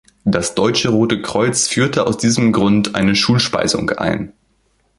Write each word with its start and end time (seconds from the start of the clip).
Das 0.25 0.55
Deutsche 0.55 0.89
Rote 0.89 1.21
Kreuz 1.21 1.67
führte 1.67 2.07
aus 2.07 2.17
diesem 2.17 2.51
Grund 2.51 2.95
eine 2.95 3.15
Schulspeisung 3.15 3.91
ein. 3.91 4.33